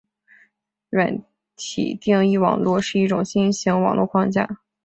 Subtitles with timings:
[0.89, 1.21] 软
[1.55, 4.55] 体定义网路是一种新型网络架构。